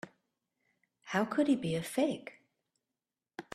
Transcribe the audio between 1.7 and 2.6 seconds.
a fake?